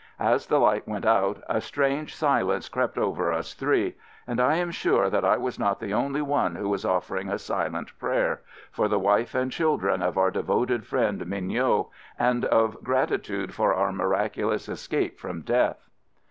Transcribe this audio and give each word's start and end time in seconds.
As 0.19 0.47
the 0.47 0.57
light 0.59 0.87
went 0.87 1.05
out, 1.05 1.43
a 1.47 1.61
strange 1.61 2.15
silence 2.15 2.69
crept 2.69 2.97
over 2.97 3.31
us 3.31 3.53
three, 3.53 3.97
and 4.25 4.39
I 4.39 4.55
am 4.55 4.71
sure 4.71 5.11
that 5.11 5.23
I 5.23 5.37
was 5.37 5.59
not 5.59 5.79
the 5.79 5.93
only 5.93 6.23
one 6.23 6.55
who 6.55 6.69
was 6.69 6.83
offering 6.83 7.29
a 7.29 7.37
silent 7.37 7.91
prayer— 7.99 8.41
for 8.71 8.87
the 8.87 8.97
wife 8.97 9.35
and 9.35 9.51
children 9.51 10.01
of 10.01 10.17
our 10.17 10.31
devoted 10.31 10.87
friend 10.87 11.27
Mignot, 11.27 11.85
and 12.17 12.45
of 12.45 12.83
grat 12.83 13.09
itude 13.09 13.51
for 13.51 13.75
our 13.75 13.91
miraculous 13.91 14.67
escape 14.67 15.19
from 15.19 15.41
death. 15.41 15.87